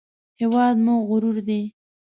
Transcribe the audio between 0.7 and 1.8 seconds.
مو غرور دی